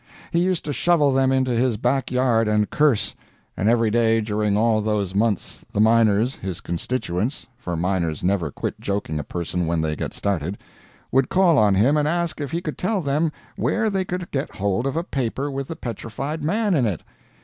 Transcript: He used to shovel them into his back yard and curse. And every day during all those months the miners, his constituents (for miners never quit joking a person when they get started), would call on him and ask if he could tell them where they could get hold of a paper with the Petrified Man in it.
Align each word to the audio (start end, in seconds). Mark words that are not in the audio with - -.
He 0.31 0.39
used 0.39 0.65
to 0.65 0.73
shovel 0.73 1.13
them 1.13 1.31
into 1.31 1.51
his 1.51 1.77
back 1.77 2.11
yard 2.11 2.47
and 2.47 2.67
curse. 2.71 3.13
And 3.55 3.69
every 3.69 3.91
day 3.91 4.19
during 4.19 4.57
all 4.57 4.81
those 4.81 5.13
months 5.13 5.63
the 5.73 5.79
miners, 5.79 6.37
his 6.37 6.59
constituents 6.59 7.45
(for 7.55 7.77
miners 7.77 8.23
never 8.23 8.49
quit 8.49 8.79
joking 8.79 9.19
a 9.19 9.23
person 9.23 9.67
when 9.67 9.81
they 9.81 9.95
get 9.95 10.15
started), 10.15 10.57
would 11.11 11.29
call 11.29 11.59
on 11.59 11.75
him 11.75 11.97
and 11.97 12.07
ask 12.07 12.41
if 12.41 12.49
he 12.49 12.61
could 12.61 12.79
tell 12.79 13.01
them 13.01 13.31
where 13.57 13.91
they 13.91 14.03
could 14.03 14.31
get 14.31 14.55
hold 14.55 14.87
of 14.87 14.95
a 14.97 15.03
paper 15.03 15.51
with 15.51 15.67
the 15.67 15.75
Petrified 15.75 16.41
Man 16.41 16.73
in 16.73 16.87
it. 16.87 17.03